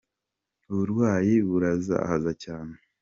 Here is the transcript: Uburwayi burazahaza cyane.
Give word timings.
Uburwayi 0.71 1.35
burazahaza 1.47 2.31
cyane. 2.43 2.73